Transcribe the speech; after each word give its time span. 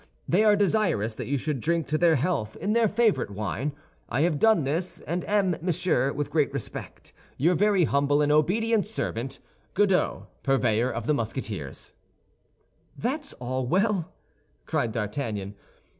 They 0.27 0.43
are 0.43 0.55
desirous 0.55 1.13
that 1.13 1.27
you 1.27 1.37
should 1.37 1.59
drink 1.59 1.85
to 1.89 1.97
their 1.99 2.15
health 2.15 2.55
in 2.55 2.73
their 2.73 2.87
favorite 2.87 3.29
wine. 3.29 3.71
I 4.09 4.21
have 4.21 4.39
done 4.39 4.63
this, 4.63 4.99
and 5.01 5.23
am, 5.29 5.57
monsieur, 5.61 6.11
with 6.11 6.31
great 6.31 6.51
respect, 6.51 7.13
Your 7.37 7.53
very 7.53 7.83
humble 7.83 8.19
and 8.23 8.31
obedient 8.31 8.87
servant, 8.87 9.37
GODEAU, 9.75 10.25
Purveyor 10.41 10.89
of 10.89 11.05
the 11.05 11.13
Musketeers 11.13 11.93
"That's 12.97 13.33
all 13.33 13.67
well!" 13.67 14.11
cried 14.65 14.91
D'Artagnan. 14.91 15.53